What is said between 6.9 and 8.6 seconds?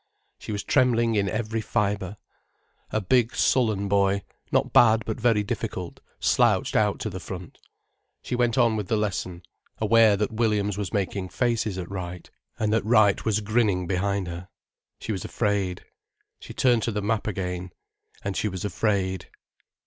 to the front. She went